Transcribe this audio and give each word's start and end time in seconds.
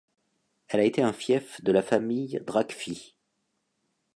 Elle 0.69 0.79
a 0.79 0.83
été 0.85 1.03
un 1.03 1.13
fief 1.13 1.63
de 1.63 1.71
la 1.71 1.83
famille 1.83 2.41
Dragfi. 2.47 3.15